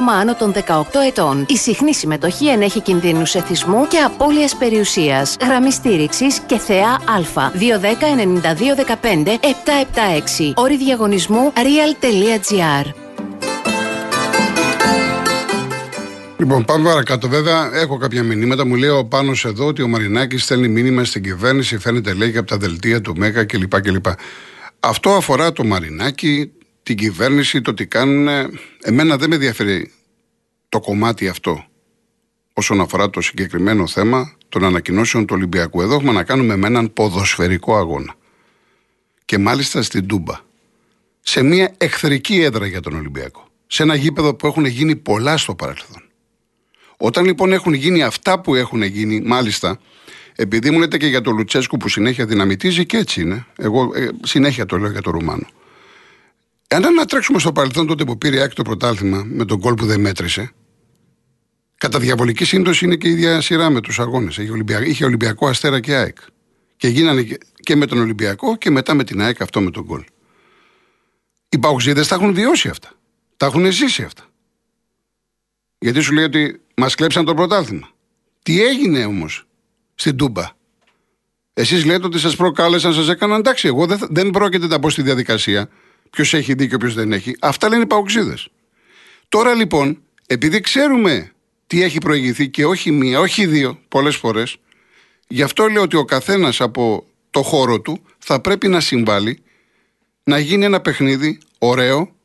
άτομα 0.01 0.19
άνω 0.19 0.35
των 0.35 0.53
18 0.53 0.83
ετών. 1.07 1.45
Η 1.49 1.57
συχνή 1.57 1.93
συμμετοχή 1.93 2.47
ενέχει 2.47 2.81
κινδύνους 2.81 3.35
εθισμού 3.35 3.87
και 3.87 3.97
απώλειας 3.97 4.55
περιουσίας. 4.55 5.37
Γραμμή 5.41 5.71
στήριξης 5.71 6.39
και 6.39 6.57
θεά 6.57 6.89
Α. 6.89 7.51
210 7.53 8.15
92 8.15 8.75
776. 8.75 10.53
Όρη 10.55 10.77
διαγωνισμού 10.77 11.53
real.gr. 11.55 12.91
Λοιπόν, 16.37 16.65
πάμε 16.65 16.89
παρακάτω. 16.89 17.27
Βέβαια, 17.27 17.69
έχω 17.73 17.97
κάποια 17.97 18.23
μηνύματα. 18.23 18.65
Μου 18.65 18.75
λέει 18.75 18.89
ο 18.89 19.05
Πάνος 19.05 19.45
εδώ 19.45 19.65
ότι 19.65 19.81
ο 19.81 19.87
Μαρινάκης 19.87 20.43
στέλνει 20.43 20.67
μήνυμα 20.67 21.03
στην 21.03 21.23
κυβέρνηση, 21.23 21.77
φαίνεται 21.77 22.13
λέει 22.13 22.37
από 22.37 22.47
τα 22.47 22.57
δελτία 22.57 23.01
του 23.01 23.13
ΜΕΚΑ 23.17 23.45
κλπ. 23.45 23.81
κλπ. 23.81 24.05
Αυτό 24.79 25.09
αφορά 25.09 25.51
το 25.51 25.63
Μαρινάκη, 25.63 26.51
την 26.95 26.99
κυβέρνηση, 27.09 27.61
το 27.61 27.73
τι 27.73 27.85
κάνουν. 27.85 28.27
Εμένα 28.81 29.17
δεν 29.17 29.29
με 29.29 29.35
ενδιαφέρει 29.35 29.91
το 30.69 30.79
κομμάτι 30.79 31.27
αυτό 31.27 31.65
όσον 32.53 32.81
αφορά 32.81 33.09
το 33.09 33.21
συγκεκριμένο 33.21 33.87
θέμα 33.87 34.33
των 34.49 34.63
ανακοινώσεων 34.63 35.25
του 35.25 35.35
Ολυμπιακού. 35.37 35.81
Εδώ 35.81 35.93
έχουμε 35.93 36.11
να 36.11 36.23
κάνουμε 36.23 36.55
με 36.55 36.67
έναν 36.67 36.93
ποδοσφαιρικό 36.93 37.77
αγώνα. 37.77 38.15
Και 39.25 39.37
μάλιστα 39.37 39.81
στην 39.81 40.07
Τούμπα. 40.07 40.39
Σε 41.21 41.43
μια 41.43 41.73
εχθρική 41.77 42.41
έδρα 42.41 42.65
για 42.65 42.79
τον 42.79 42.93
Ολυμπιακό. 42.93 43.47
Σε 43.67 43.83
ένα 43.83 43.95
γήπεδο 43.95 44.33
που 44.33 44.47
έχουν 44.47 44.65
γίνει 44.65 44.95
πολλά 44.95 45.37
στο 45.37 45.55
παρελθόν. 45.55 46.03
Όταν 46.97 47.25
λοιπόν 47.25 47.51
έχουν 47.51 47.73
γίνει 47.73 48.03
αυτά 48.03 48.41
που 48.41 48.55
έχουν 48.55 48.81
γίνει, 48.81 49.21
μάλιστα, 49.21 49.79
επειδή 50.35 50.71
μου 50.71 50.79
λέτε 50.79 50.97
και 50.97 51.07
για 51.07 51.21
τον 51.21 51.35
Λουτσέσκου 51.35 51.77
που 51.77 51.89
συνέχεια 51.89 52.25
δυναμητίζει 52.25 52.85
και 52.85 52.97
έτσι 52.97 53.21
είναι. 53.21 53.45
Εγώ 53.57 53.91
ε, 53.95 54.09
συνέχεια 54.23 54.65
το 54.65 54.77
λέω 54.77 54.91
για 54.91 55.01
τον 55.01 55.13
Ρουμάνο. 55.13 55.47
Αν 56.73 56.85
ανατρέξουμε 56.85 57.39
στο 57.39 57.51
παρελθόν 57.51 57.87
τότε 57.87 58.03
που 58.03 58.17
πήρε 58.17 58.41
άκρη 58.41 58.55
το 58.55 58.63
πρωτάθλημα 58.63 59.23
με 59.27 59.45
τον 59.45 59.59
κόλ 59.59 59.73
που 59.73 59.85
δεν 59.85 59.99
μέτρησε, 59.99 60.51
κατά 61.77 61.99
διαβολική 61.99 62.45
σύμπτωση 62.45 62.85
είναι 62.85 62.95
και 62.95 63.07
η 63.07 63.11
ίδια 63.11 63.41
σειρά 63.41 63.69
με 63.69 63.81
τους 63.81 63.99
αγώνες. 63.99 64.37
Είχε, 64.37 64.51
Ολυμπιακό, 64.51 64.83
είχε 64.83 65.05
Ολυμπιακό 65.05 65.47
Αστέρα 65.47 65.79
και 65.79 65.95
ΑΕΚ. 65.95 66.17
Και 66.77 66.87
γίνανε 66.87 67.37
και 67.55 67.75
με 67.75 67.85
τον 67.85 67.99
Ολυμπιακό 67.99 68.57
και 68.57 68.69
μετά 68.69 68.93
με 68.93 69.03
την 69.03 69.21
ΑΕΚ 69.21 69.41
αυτό 69.41 69.61
με 69.61 69.71
τον 69.71 69.85
κόλ. 69.85 70.03
Οι 71.49 71.57
παοξίδες 71.59 72.07
τα 72.07 72.15
έχουν 72.15 72.33
βιώσει 72.33 72.69
αυτά. 72.69 72.91
Τα 73.37 73.45
έχουν 73.45 73.71
ζήσει 73.71 74.03
αυτά. 74.03 74.25
Γιατί 75.79 75.99
σου 75.99 76.13
λέει 76.13 76.23
ότι 76.23 76.61
μας 76.75 76.95
κλέψαν 76.95 77.25
το 77.25 77.33
πρωτάθλημα. 77.33 77.89
Τι 78.43 78.63
έγινε 78.63 79.05
όμως 79.05 79.47
στην 79.95 80.17
Τούμπα; 80.17 80.49
Εσείς 81.53 81.85
λέτε 81.85 82.05
ότι 82.05 82.19
σας 82.19 82.35
προκάλεσαν, 82.35 82.93
σας 82.93 83.09
έκαναν 83.09 83.39
εντάξει. 83.39 83.67
Εγώ 83.67 83.85
δεν, 83.85 83.99
δεν 84.09 84.29
πρόκειται 84.29 84.67
να 84.67 84.77
μπω 84.77 84.89
στη 84.89 85.01
διαδικασία 85.01 85.69
ποιος 86.11 86.33
έχει 86.33 86.53
δίκιο, 86.53 86.77
ποιος 86.77 86.93
δεν 86.93 87.11
έχει. 87.11 87.35
Αυτά 87.39 87.69
λένε 87.69 87.83
οι 87.83 87.87
παοξίδες. 87.87 88.47
Τώρα 89.29 89.53
λοιπόν, 89.53 90.01
επειδή 90.27 90.59
ξέρουμε 90.59 91.31
τι 91.67 91.83
έχει 91.83 91.97
προηγηθεί 91.97 92.49
και 92.49 92.65
όχι 92.65 92.91
μία, 92.91 93.19
όχι 93.19 93.45
δύο, 93.45 93.79
πολλές 93.87 94.15
φορές, 94.15 94.57
γι' 95.27 95.41
αυτό 95.41 95.67
λέω 95.67 95.81
ότι 95.81 95.95
ο 95.95 96.05
καθένας 96.05 96.61
από 96.61 97.05
το 97.29 97.41
χώρο 97.41 97.81
του 97.81 98.03
θα 98.17 98.41
πρέπει 98.41 98.67
να 98.67 98.79
συμβάλλει 98.79 99.43
να 100.23 100.39
γίνει 100.39 100.65
ένα 100.65 100.81
παιχνίδι 100.81 101.39
ωραίο, 101.57 102.15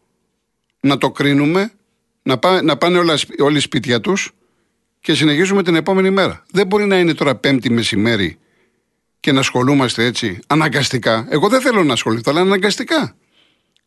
να 0.80 0.98
το 0.98 1.10
κρίνουμε, 1.10 1.72
να, 2.22 2.38
πά, 2.38 2.62
να 2.62 2.76
πάνε 2.76 2.98
όλα, 2.98 3.18
όλοι 3.38 3.60
σπίτια 3.60 4.00
τους 4.00 4.30
και 5.00 5.14
συνεχίζουμε 5.14 5.62
την 5.62 5.74
επόμενη 5.74 6.10
μέρα. 6.10 6.44
Δεν 6.50 6.66
μπορεί 6.66 6.86
να 6.86 6.98
είναι 6.98 7.14
τώρα 7.14 7.36
πέμπτη 7.36 7.70
μεσημέρι 7.70 8.38
και 9.20 9.32
να 9.32 9.40
ασχολούμαστε 9.40 10.04
έτσι 10.04 10.38
αναγκαστικά. 10.46 11.26
Εγώ 11.30 11.48
δεν 11.48 11.60
θέλω 11.60 11.84
να 11.84 11.92
ασχοληθώ, 11.92 12.30
αλλά 12.30 12.40
αναγκαστικά 12.40 13.16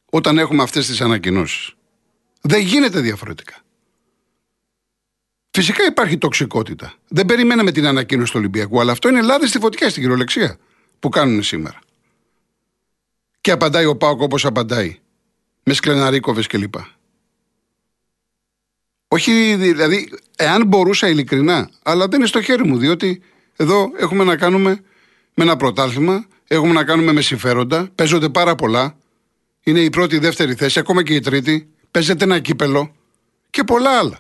όταν 0.09 0.37
έχουμε 0.37 0.63
αυτές 0.63 0.87
τις 0.87 1.01
ανακοινώσεις. 1.01 1.73
Δεν 2.41 2.61
γίνεται 2.61 2.99
διαφορετικά. 2.99 3.55
Φυσικά 5.51 5.85
υπάρχει 5.85 6.17
τοξικότητα. 6.17 6.93
Δεν 7.07 7.25
περιμέναμε 7.25 7.71
την 7.71 7.85
ανακοίνωση 7.85 8.31
του 8.31 8.39
Ολυμπιακού, 8.39 8.79
αλλά 8.79 8.91
αυτό 8.91 9.09
είναι 9.09 9.21
λάδι 9.21 9.47
στη 9.47 9.59
φωτιά, 9.59 9.89
στην 9.89 10.01
κυριολεξία 10.01 10.57
που 10.99 11.09
κάνουν 11.09 11.43
σήμερα. 11.43 11.79
Και 13.41 13.51
απαντάει 13.51 13.85
ο 13.85 13.95
Πάοκ 13.95 14.21
όπως 14.21 14.45
απαντάει. 14.45 14.99
Με 15.63 15.73
σκλεναρίκοβες 15.73 16.47
κλπ. 16.47 16.73
Όχι, 19.07 19.55
δηλαδή, 19.55 20.09
εάν 20.35 20.67
μπορούσα 20.67 21.07
ειλικρινά, 21.07 21.69
αλλά 21.83 22.07
δεν 22.07 22.19
είναι 22.19 22.27
στο 22.27 22.41
χέρι 22.41 22.63
μου, 22.63 22.77
διότι 22.77 23.21
εδώ 23.55 23.91
έχουμε 23.97 24.23
να 24.23 24.35
κάνουμε 24.35 24.69
με 25.33 25.43
ένα 25.43 25.55
πρωτάθλημα, 25.55 26.25
έχουμε 26.47 26.73
να 26.73 26.83
κάνουμε 26.83 27.11
με 27.11 27.21
συμφέροντα, 27.21 27.89
παίζονται 27.95 28.29
πάρα 28.29 28.55
πολλά 28.55 28.97
είναι 29.69 29.79
η 29.79 29.89
πρώτη, 29.89 30.15
η 30.15 30.19
δεύτερη 30.19 30.53
θέση, 30.53 30.79
ακόμα 30.79 31.03
και 31.03 31.13
η 31.13 31.19
τρίτη. 31.19 31.69
Παίζεται 31.91 32.23
ένα 32.23 32.39
κύπελο 32.39 32.95
και 33.49 33.63
πολλά 33.63 33.97
άλλα. 33.97 34.19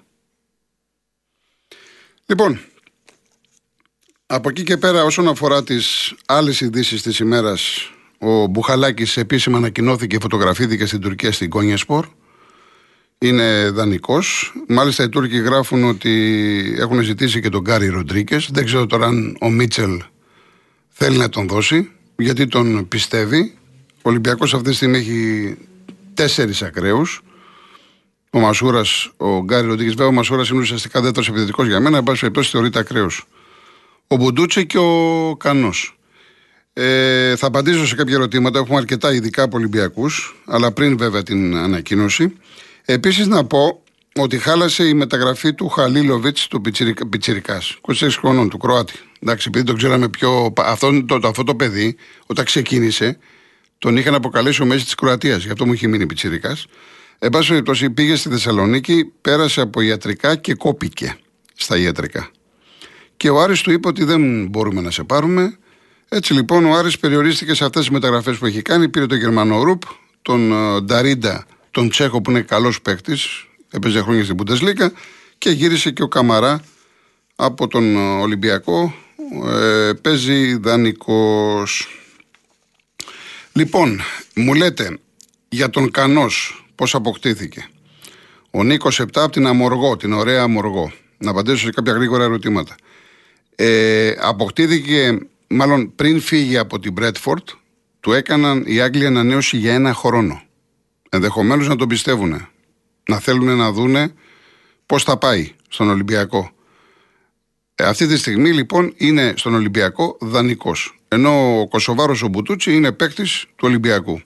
Λοιπόν, 2.25 2.59
από 4.25 4.49
εκεί 4.49 4.63
και 4.63 4.77
πέρα 4.77 5.03
όσον 5.03 5.27
αφορά 5.27 5.63
τις 5.63 6.13
άλλες 6.25 6.61
ειδήσεις 6.61 7.01
της 7.01 7.19
ημέρας 7.19 7.91
ο 8.19 8.47
Μπουχαλάκης 8.47 9.17
επίσημα 9.17 9.57
ανακοινώθηκε 9.57 10.07
και 10.07 10.21
φωτογραφήθηκε 10.21 10.85
στην 10.85 10.99
Τουρκία 10.99 11.31
στην 11.31 11.49
Κόνια 11.49 11.77
Σπορ. 11.77 12.07
Είναι 13.17 13.69
δανεικός. 13.69 14.53
Μάλιστα 14.67 15.03
οι 15.03 15.09
Τούρκοι 15.09 15.37
γράφουν 15.37 15.83
ότι 15.83 16.75
έχουν 16.79 17.01
ζητήσει 17.01 17.41
και 17.41 17.49
τον 17.49 17.61
Γκάρι 17.61 17.87
Ροντρίκες. 17.87 18.49
Δεν 18.51 18.65
ξέρω 18.65 18.85
τώρα 18.85 19.05
αν 19.05 19.37
ο 19.41 19.49
Μίτσελ 19.49 20.01
θέλει 20.89 21.17
να 21.17 21.29
τον 21.29 21.47
δώσει, 21.47 21.91
γιατί 22.17 22.47
τον 22.47 22.87
πιστεύει. 22.87 23.57
Ο 24.01 24.09
Ολυμπιακός 24.09 24.53
αυτή 24.53 24.69
τη 24.69 24.75
στιγμή 24.75 24.97
έχει 24.97 25.57
τέσσερις 26.13 26.61
ακραίους. 26.61 27.21
Ο 28.31 28.39
Μασούρας, 28.39 29.11
ο 29.17 29.43
Γκάρι 29.43 29.67
Ροντίκη, 29.67 29.89
βέβαια 29.89 30.07
ο 30.07 30.11
Μασούρας 30.11 30.49
είναι 30.49 30.59
ουσιαστικά 30.59 31.01
δεύτερος 31.01 31.29
επιθετικός 31.29 31.67
για 31.67 31.79
μένα. 31.79 31.97
Εν 31.97 32.03
πάση 32.03 32.19
περιπτώσει 32.19 32.49
θεωρείται 32.49 32.79
ακραίος 32.79 33.25
Ο 34.07 34.15
Μπουντούτσι 34.15 34.65
και 34.65 34.77
ο 34.77 35.35
Κανός. 35.39 35.99
Ε, 36.73 37.35
θα 37.35 37.47
απαντήσω 37.47 37.87
σε 37.87 37.95
κάποια 37.95 38.15
ερωτήματα. 38.15 38.59
Έχουμε 38.59 38.77
αρκετά 38.77 39.13
ειδικά 39.13 39.43
από 39.43 39.57
Ολυμπιακούς, 39.57 40.35
αλλά 40.45 40.71
πριν 40.71 40.97
βέβαια 40.97 41.23
την 41.23 41.55
ανακοίνωση. 41.55 42.33
Επίσης 42.85 43.27
να 43.27 43.45
πω 43.45 43.83
ότι 44.15 44.37
χάλασε 44.37 44.83
η 44.83 44.93
μεταγραφή 44.93 45.53
του 45.53 45.67
Χαλίλοβιτς 45.67 46.47
του 46.47 46.61
Πιτσυρικά. 47.09 47.61
26 47.81 48.09
χρονών 48.19 48.49
του 48.49 48.57
Κροάτη. 48.57 48.93
Εντάξει, 49.19 49.45
επειδή 49.47 49.65
το 49.65 49.73
ξέραμε 49.73 50.09
πιο. 50.09 50.53
Αυτό 50.57 51.05
το, 51.05 51.27
αυτό 51.27 51.43
το 51.43 51.55
παιδί, 51.55 51.95
όταν 52.25 52.45
ξεκίνησε, 52.45 53.17
τον 53.79 53.97
είχαν 53.97 54.13
αποκαλέσει 54.13 54.61
ο 54.61 54.65
Μέση 54.65 54.83
της 54.83 54.95
Κροατίας. 54.95 55.43
Γι' 55.43 55.51
αυτό 55.51 55.65
μου 55.65 55.73
είχε 55.73 55.87
μείνει 55.87 56.05
Πιτσυρικά. 56.05 56.57
Εν 57.19 57.29
πάση 57.29 57.49
περιπτώσει, 57.49 57.89
πήγε 57.89 58.15
στη 58.15 58.29
Θεσσαλονίκη, 58.29 59.11
πέρασε 59.21 59.61
από 59.61 59.81
ιατρικά 59.81 60.35
και 60.35 60.53
κόπηκε 60.53 61.17
στα 61.55 61.77
ιατρικά. 61.77 62.29
Και 63.17 63.29
ο 63.29 63.41
Άρης 63.41 63.61
του 63.61 63.71
είπε 63.71 63.87
ότι 63.87 64.03
δεν 64.03 64.47
μπορούμε 64.47 64.81
να 64.81 64.91
σε 64.91 65.03
πάρουμε. 65.03 65.57
Έτσι 66.09 66.33
λοιπόν 66.33 66.65
ο 66.65 66.73
Άρης 66.73 66.99
περιορίστηκε 66.99 67.53
σε 67.53 67.65
αυτές 67.65 67.81
τις 67.81 67.89
μεταγραφές 67.89 68.37
που 68.37 68.45
έχει 68.45 68.61
κάνει. 68.61 68.89
Πήρε 68.89 69.05
τον 69.05 69.17
Γερμανό 69.17 69.63
Ρουπ, 69.63 69.81
τον 70.21 70.51
ε, 70.51 70.81
Νταρίντα, 70.81 71.45
τον 71.71 71.89
Τσέχο 71.89 72.21
που 72.21 72.31
είναι 72.31 72.41
καλός 72.41 72.81
παίκτης, 72.81 73.47
έπαιζε 73.71 74.01
χρόνια 74.01 74.23
στην 74.23 74.35
Πουντεσλίκα 74.35 74.91
και 75.37 75.49
γύρισε 75.49 75.91
και 75.91 76.03
ο 76.03 76.07
Καμαρά 76.07 76.61
από 77.35 77.67
τον 77.67 77.95
ε, 77.95 78.21
Ολυμπιακό. 78.21 78.93
Ε, 79.45 79.91
παίζει 80.01 80.57
δανεικός. 80.57 81.98
Λοιπόν, 83.59 83.99
μου 84.35 84.53
λέτε 84.53 84.97
για 85.49 85.69
τον 85.69 85.91
Κανός 85.91 86.65
πώς 86.75 86.95
αποκτήθηκε; 86.95 87.69
Ο 88.51 88.63
Νίκος 88.63 89.01
7 89.01 89.05
από 89.13 89.31
την 89.31 89.47
Αμοργό, 89.47 89.97
την 89.97 90.13
ωραία 90.13 90.41
Αμοργό. 90.41 90.91
Να 91.17 91.31
απαντήσω 91.31 91.57
σε 91.57 91.69
κάποια 91.69 91.93
γρήγορα 91.93 92.23
ερωτήματα. 92.23 92.75
Ε, 93.55 94.13
αποκτήθηκε, 94.19 95.17
μάλλον 95.47 95.95
πριν 95.95 96.21
φύγει 96.21 96.57
από 96.57 96.79
την 96.79 96.91
Μπρέτφορντ, 96.91 97.47
του 97.99 98.11
έκαναν 98.11 98.63
οι 98.67 98.79
Άγγλοι 98.79 99.05
ανανέωση 99.05 99.57
για 99.57 99.73
ένα 99.73 99.93
χρόνο. 99.93 100.41
Ενδεχομένως 101.09 101.67
να 101.67 101.75
τον 101.75 101.87
πιστεύουν. 101.87 102.47
Να 103.09 103.19
θέλουν 103.19 103.57
να 103.57 103.71
δούνε 103.71 104.13
πώς 104.85 105.03
θα 105.03 105.17
πάει 105.17 105.51
στον 105.69 105.89
Ολυμπιακό. 105.89 106.51
Ε, 107.75 107.83
αυτή 107.83 108.07
τη 108.07 108.17
στιγμή 108.17 108.51
λοιπόν 108.51 108.93
είναι 108.97 109.33
στον 109.35 109.53
Ολυμπιακό 109.53 110.17
δανεικός. 110.21 110.98
Ενώ 111.11 111.59
ο 111.61 111.67
Κωσοβάρος 111.67 112.21
ο 112.23 112.27
Μπουτούτσι 112.27 112.75
είναι 112.75 112.91
παίκτης 112.91 113.45
του 113.55 113.67
Ολυμπιακού. 113.67 114.21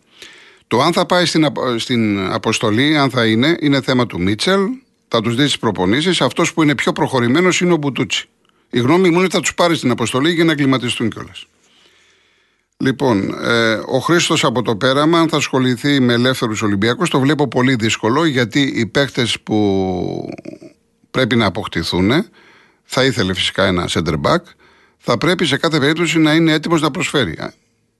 Το 0.67 0.81
αν 0.81 0.93
θα 0.93 1.05
πάει 1.05 1.25
στην, 1.25 1.47
στην 1.77 2.19
αποστολή, 2.31 2.97
αν 2.97 3.09
θα 3.09 3.25
είναι, 3.25 3.57
είναι 3.59 3.81
θέμα 3.81 4.05
του 4.05 4.21
Μίτσελ. 4.21 4.61
Θα 5.07 5.21
τους 5.21 5.35
δεις 5.35 5.45
τις 5.45 5.59
προπονήσεις. 5.59 6.21
Αυτός 6.21 6.53
που 6.53 6.63
είναι 6.63 6.75
πιο 6.75 6.91
προχωρημένος 6.91 7.61
είναι 7.61 7.73
ο 7.73 7.77
Μπουτούτσι. 7.77 8.27
Η 8.69 8.79
γνώμη 8.79 9.09
μου 9.09 9.15
είναι 9.15 9.23
ότι 9.23 9.35
θα 9.35 9.39
τους 9.39 9.53
πάρει 9.53 9.75
στην 9.75 9.91
αποστολή 9.91 10.31
για 10.31 10.43
να 10.43 10.51
εγκληματιστούν 10.51 11.09
κιόλας. 11.09 11.45
Λοιπόν, 12.77 13.35
ε, 13.43 13.73
ο 13.73 13.99
Χρήστος 13.99 14.43
από 14.43 14.61
το 14.61 14.75
πέραμα, 14.75 15.19
αν 15.19 15.29
θα 15.29 15.37
ασχοληθεί 15.37 15.99
με 15.99 16.13
ελεύθερους 16.13 16.61
Ολυμπιακούς, 16.61 17.09
το 17.09 17.19
βλέπω 17.19 17.47
πολύ 17.47 17.75
δύσκολο 17.75 18.25
γιατί 18.25 18.61
οι 18.75 18.85
παίκτες 18.85 19.39
που 19.39 20.29
πρέπει 21.11 21.35
να 21.35 21.45
αποκτηθούν, 21.45 22.11
θα 22.83 23.03
ήθελε 23.03 23.33
φυσικά 23.33 23.65
ένα 23.65 23.89
center 23.89 24.13
back, 24.21 24.41
θα 25.05 25.17
πρέπει 25.17 25.45
σε 25.45 25.57
κάθε 25.57 25.79
περίπτωση 25.79 26.19
να 26.19 26.33
είναι 26.33 26.51
έτοιμος 26.51 26.81
να 26.81 26.91
προσφέρει. 26.91 27.37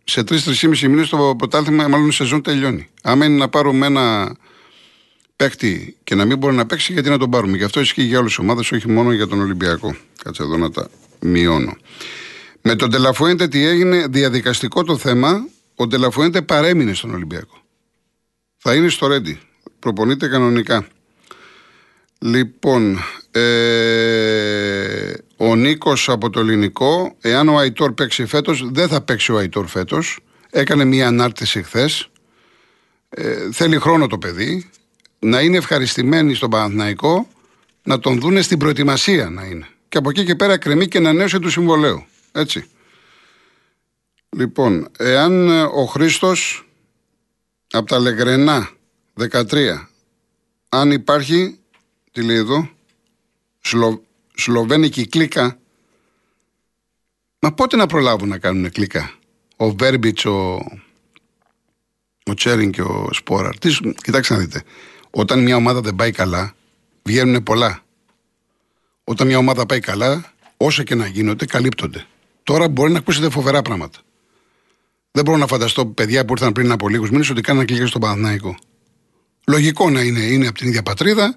Σε 0.04 0.24
τρει-τρει 0.24 0.88
μήνες 0.89 1.10
το 1.10 1.36
ποτάλθημα, 1.38 1.88
μάλλον 1.88 2.08
η 2.08 2.12
σεζόν 2.12 2.42
τελειώνει. 2.42 2.89
Άμα 3.04 3.26
είναι 3.26 3.38
να 3.38 3.50
πάρουμε 3.50 3.86
ένα 3.86 4.36
παίκτη 5.36 5.98
και 6.04 6.16
να 6.16 6.26
μην 6.26 6.38
μπορεί 6.38 6.56
να 6.56 6.66
παίξει, 6.66 6.94
γιατί 6.94 7.10
να 7.10 7.18
τον 7.18 7.30
πάρουμε. 7.30 7.58
Γι' 7.58 7.63
αυτό 7.63 7.80
ισχύει 7.80 8.04
για 8.04 8.20
όλες 8.20 8.30
τις 8.30 8.39
ομάδες, 8.39 8.72
όχι 8.72 8.89
μόνο 8.89 9.12
για 9.12 9.28
τον 9.28 9.42
Ολυμπιακό. 9.42 9.96
Κάτσε 10.24 10.44
εδώ 10.44 10.58
να 10.58 10.72
τα 10.72 10.89
μειώνω. 11.20 11.78
Με 12.62 12.76
τον 12.76 12.89
Τελαφουέντε 12.89 13.48
τι 13.48 13.66
έγινε, 13.66 14.08
διαδικαστικό 14.08 14.84
το 14.84 14.98
θέμα, 14.98 15.48
ο 15.76 15.88
Τελαφουέντε 15.88 16.42
παρέμεινε 16.42 16.94
στον 16.94 17.13
Ολυμπιακό. 17.13 17.62
Θα 18.58 18.76
είναι 18.76 18.89
στο 18.89 19.08
Ρέντι. 19.08 19.39
Προπονείται 19.80 20.28
κανονικά. 20.28 20.88
Λοιπόν, 22.20 23.00
ε, 23.32 25.13
ο 25.45 25.56
Νίκος 25.56 26.10
από 26.10 26.29
το 26.29 26.39
ελληνικό, 26.39 27.15
εάν 27.21 27.49
ο 27.49 27.58
Αϊτόρ 27.58 27.93
παίξει 27.93 28.25
φέτος, 28.25 28.69
δεν 28.71 28.88
θα 28.88 29.01
παίξει 29.01 29.32
ο 29.32 29.38
Αϊτόρ 29.38 29.67
φέτος. 29.67 30.19
Έκανε 30.49 30.84
μια 30.84 31.08
ανάρτηση 31.08 31.63
χθες. 31.63 32.10
Ε, 33.10 33.51
θέλει 33.51 33.79
χρόνο 33.79 34.08
το 34.08 34.17
παιδί 34.17 34.69
να 35.19 35.41
είναι 35.41 35.58
ευχαριστημένοι 35.58 36.34
στον 36.34 36.49
Παναθηναϊκό, 36.49 37.27
να 37.84 37.99
τον 37.99 38.19
δούνε 38.19 38.41
στην 38.41 38.58
προετοιμασία 38.58 39.29
να 39.29 39.45
είναι. 39.45 39.67
Και 39.89 39.97
από 39.97 40.10
εκεί 40.10 40.25
και 40.25 40.36
πέρα 40.36 40.58
κρεμεί 40.58 40.88
και 40.88 40.97
ανανέωση 40.97 41.39
του 41.39 41.49
συμβολέου. 41.49 42.06
Έτσι. 42.32 42.65
Λοιπόν, 44.29 44.88
εάν 44.97 45.49
ε, 45.49 45.62
ο 45.62 45.86
Χρήστος 45.86 46.67
από 47.71 47.88
τα 47.88 47.99
Λεγκρενά 47.99 48.69
13, 49.32 49.43
αν 50.69 50.91
υπάρχει, 50.91 51.60
τι 52.12 52.21
λέει 52.23 52.38
εδώ, 52.38 52.69
Σλο, 53.60 54.03
Σλοβένικη 54.36 55.08
κλίκα, 55.08 55.58
μα 57.39 57.54
πότε 57.54 57.76
να 57.76 57.86
προλάβουν 57.86 58.30
να 58.30 58.38
κάνουν 58.38 58.72
κλίκα; 58.72 59.13
Ο 59.56 59.72
Βέρμπιτς, 59.72 60.26
ο, 60.26 60.54
ο 62.26 62.34
Τσέριν 62.34 62.72
και 62.72 62.82
ο 62.82 63.10
Σπόραρ. 63.12 63.54
κοιτάξτε 64.04 64.34
να 64.34 64.39
δείτε. 64.39 64.63
Όταν 65.10 65.43
μια 65.43 65.56
ομάδα 65.56 65.82
δεν 65.82 65.96
πάει 65.96 66.12
καλά, 66.12 66.54
βγαίνουν 67.04 67.43
πολλά. 67.43 67.84
Όταν 69.04 69.28
μια 69.28 69.38
ομάδα 69.38 69.65
πάει 69.65 69.80
καλά, 69.80 70.34
όσα 70.58 70.84
και 70.84 70.96
να 70.96 71.08
γίνονται, 71.08 71.46
καλύπτονται. 71.46 72.06
Τώρα 72.43 72.67
μπορεί 72.69 72.91
να 72.91 72.98
ακούσετε 72.98 73.30
φοβερά 73.30 73.62
πράγματα. 73.62 74.00
Δεν 75.12 75.24
μπορώ 75.24 75.38
να 75.38 75.48
φανταστώ 75.48 75.86
παιδιά 75.86 76.26
που 76.26 76.34
ήρθαν 76.34 76.52
πριν 76.52 76.72
από 76.72 76.89
λίγους 76.89 77.10
μήνες 77.10 77.30
ότι 77.30 77.41
κάναν 77.41 77.65
κλικέ 77.65 77.86
στον 77.86 78.02
Παναθναϊκό. 78.02 78.56
Λογικό 79.48 79.89
να 79.89 80.02
είναι, 80.02 80.19
είναι 80.19 80.48
από 80.48 80.58
την 80.58 80.67
ίδια 80.67 80.84
πατρίδα, 80.84 81.36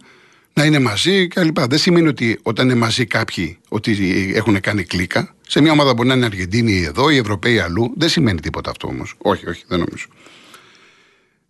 να 0.59 0.64
είναι 0.64 0.79
μαζί 0.79 1.29
κλπ. 1.29 1.61
Δεν 1.61 1.79
σημαίνει 1.79 2.09
ότι 2.09 2.38
όταν 2.42 2.64
είναι 2.64 2.79
μαζί 2.79 3.07
κάποιοι 3.07 3.59
ότι 3.69 4.33
έχουν 4.35 4.61
κάνει 4.61 4.85
κλίκα. 4.85 5.35
Σε 5.49 5.61
μια 5.61 5.73
ομάδα 5.73 5.95
μπορεί 5.95 6.09
να 6.09 6.14
είναι 6.14 6.25
Αργεντίνοι 6.25 6.83
εδώ, 6.83 7.11
οι 7.11 7.16
Ευρωπαίοι 7.16 7.59
αλλού. 7.59 7.92
Δεν 7.97 8.09
σημαίνει 8.09 8.40
τίποτα 8.40 8.71
αυτό 8.71 8.88
όμως. 8.88 9.14
Όχι, 9.19 9.49
όχι, 9.49 9.64
δεν 9.66 9.79
νομίζω. 9.79 10.07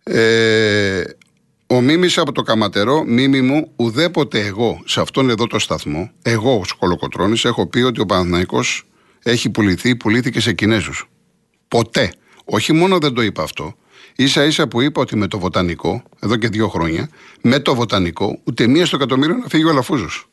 Ε, 0.03 1.03
ο 1.67 1.81
Μίμης 1.81 2.17
από 2.17 2.31
το 2.31 2.41
Καματερό, 2.41 3.03
Μίμη 3.03 3.41
μου, 3.41 3.71
ουδέποτε 3.75 4.45
εγώ 4.45 4.81
σε 4.85 5.01
αυτόν 5.01 5.29
εδώ 5.29 5.47
το 5.47 5.59
σταθμό, 5.59 6.11
εγώ 6.21 6.59
ως 6.59 6.71
Κολοκοτρόνη, 6.71 7.39
έχω 7.43 7.67
πει 7.67 7.79
ότι 7.79 8.01
ο 8.01 8.05
Παναθηναϊκός 8.05 8.83
έχει 9.23 9.49
πουληθεί, 9.49 9.95
πουλήθηκε 9.95 10.39
σε 10.39 10.53
Κινέζους. 10.53 11.09
Ποτέ. 11.67 12.11
Όχι 12.45 12.73
μόνο 12.73 12.97
δεν 12.97 13.13
το 13.13 13.21
είπα 13.21 13.43
αυτό. 13.43 13.75
Σα 14.15 14.45
ίσα 14.45 14.67
που 14.67 14.81
είπα 14.81 15.01
ότι 15.01 15.15
με 15.15 15.27
το 15.27 15.39
βοτανικό, 15.39 16.03
εδώ 16.19 16.35
και 16.35 16.47
δύο 16.47 16.67
χρόνια, 16.67 17.09
με 17.41 17.59
το 17.59 17.75
βοτανικό, 17.75 18.39
ούτε 18.43 18.67
μία 18.67 18.85
στο 18.85 18.95
εκατομμύριο 18.95 19.35
να 19.35 19.47
φύγει 19.47 19.63
ο 19.63 19.69
Αλαφούζος. 19.69 20.29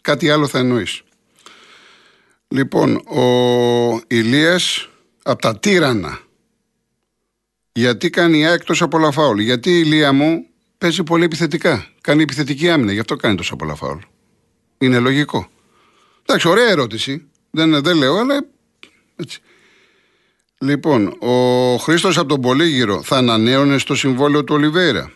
Κάτι 0.00 0.30
άλλο 0.30 0.46
θα 0.46 0.58
εννοείς. 0.58 1.02
Λοιπόν, 2.48 2.96
ο 2.96 4.00
Ηλίας 4.06 4.88
από 5.22 5.40
τα 5.40 5.58
Τύρανα. 5.58 6.18
Γιατί 7.72 8.10
κάνει 8.10 8.38
η 8.38 8.42
εκτό 8.42 8.84
από 8.84 8.96
όλα 8.96 9.10
φάουλ. 9.10 9.40
Γιατί 9.40 9.70
η 9.70 9.82
Ηλία 9.84 10.12
μου 10.12 10.46
παίζει 10.78 11.02
πολύ 11.02 11.24
επιθετικά. 11.24 11.86
Κάνει 12.00 12.22
επιθετική 12.22 12.70
άμυνα, 12.70 12.92
γι' 12.92 12.98
αυτό 12.98 13.16
κάνει 13.16 13.36
τόσα 13.36 13.56
πολλά 13.56 13.74
φάουλ. 13.74 13.98
Είναι 14.78 14.98
λογικό. 14.98 15.48
Εντάξει, 16.22 16.48
ωραία 16.48 16.68
ερώτηση. 16.68 17.28
Δεν, 17.50 17.82
δεν 17.82 17.96
λέω, 17.96 18.16
αλλά 18.16 18.46
έτσι. 19.16 19.40
Λοιπόν, 20.60 21.16
ο 21.18 21.76
Χρήστος 21.76 22.18
από 22.18 22.28
τον 22.28 22.40
Πολύγυρο 22.40 23.02
θα 23.02 23.16
ανανέωνε 23.16 23.78
στο 23.78 23.94
συμβόλαιο 23.94 24.44
του 24.44 24.54
Ολιβέρα. 24.54 25.12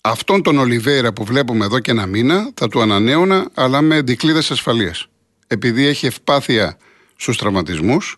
Αυτόν 0.00 0.42
τον 0.42 0.58
Ολιβέρα 0.58 1.12
που 1.12 1.24
βλέπουμε 1.24 1.64
εδώ 1.64 1.78
και 1.78 1.90
ένα 1.90 2.06
μήνα 2.06 2.50
θα 2.54 2.68
του 2.68 2.80
ανανέωνα, 2.80 3.48
αλλά 3.54 3.80
με 3.80 4.00
δικλείδες 4.00 4.50
ασφαλείας. 4.50 5.06
Επειδή 5.46 5.86
έχει 5.86 6.06
ευπάθεια 6.06 6.76
στους 7.16 7.36
τραυματισμούς, 7.36 8.16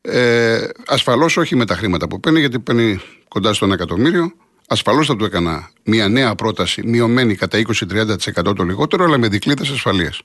ε, 0.00 0.68
ασφαλώς 0.86 1.36
όχι 1.36 1.56
με 1.56 1.66
τα 1.66 1.76
χρήματα 1.76 2.08
που 2.08 2.20
παίρνει, 2.20 2.40
γιατί 2.40 2.58
παίρνει 2.58 3.00
κοντά 3.28 3.52
στο 3.52 3.64
ένα 3.64 3.74
εκατομμύριο. 3.74 4.32
Ασφαλώς 4.68 5.06
θα 5.06 5.16
του 5.16 5.24
έκανα 5.24 5.70
μια 5.84 6.08
νέα 6.08 6.34
πρόταση, 6.34 6.82
μειωμένη 6.86 7.34
κατά 7.34 7.58
20-30% 7.58 8.54
το 8.54 8.62
λιγότερο, 8.62 9.04
αλλά 9.04 9.18
με 9.18 9.28
δικλείδες 9.28 9.70
ασφαλείας. 9.70 10.20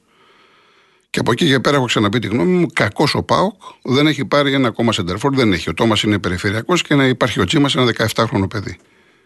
Και 1.09 1.19
από 1.19 1.31
εκεί 1.31 1.47
και 1.47 1.59
πέρα 1.59 1.75
έχω 1.75 1.85
ξαναπεί 1.85 2.19
τη 2.19 2.27
γνώμη 2.27 2.51
μου. 2.51 2.67
Κακός 2.73 3.15
ο 3.15 3.23
Πάοκ 3.23 3.61
δεν 3.81 4.07
έχει 4.07 4.25
πάρει 4.25 4.53
ένα 4.53 4.67
ακόμα 4.67 4.91
σεντερφόρ. 4.91 5.35
Δεν 5.35 5.53
έχει. 5.53 5.69
Ο 5.69 5.73
Τόμας 5.73 6.03
είναι 6.03 6.19
περιφερειακός 6.19 6.81
και 6.81 6.95
να 6.95 7.05
υπάρχει 7.05 7.39
ο 7.39 7.45
Τσίμα, 7.45 7.69
ένα 7.75 7.91
17χρονο 8.15 8.49
παιδί. 8.49 8.77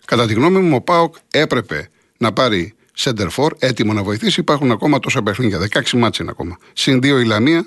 Κατά 0.06 0.26
τη 0.26 0.34
γνώμη 0.34 0.60
μου, 0.60 0.76
ο 0.76 0.82
Πάοκ 0.82 1.16
έπρεπε 1.32 1.90
να 2.18 2.34
πάρει 2.34 2.74
σεντερφόρ 2.94 3.54
έτοιμο 3.60 3.94
να 3.94 4.04
βοηθήσει. 4.04 4.40
Υπάρχουν 4.40 4.72
ακόμα 4.72 5.00
τόσα 5.00 5.24
παιχνίδια. 5.24 5.60
16 5.60 5.92
μάτς 5.92 6.18
είναι 6.18 6.30
ακόμα. 6.30 6.58
Συν 6.74 6.98
2 6.98 7.04
η 7.04 7.26
Λαμία, 7.26 7.66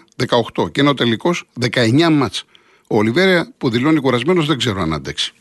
18. 0.55 0.73
Και 0.73 0.81
ενώ 0.81 0.95
τελικώ 0.95 1.35
19 1.61 2.11
μάτς. 2.11 2.45
Ο 2.89 2.97
Ολιβέρια 2.97 3.53
που 3.59 3.71
δηλώνει 3.71 4.01
κουρασμένος 4.01 4.47
δεν 4.47 4.59
ξέρω 4.59 4.81
αν 4.83 4.93
αντέξει. 4.93 5.33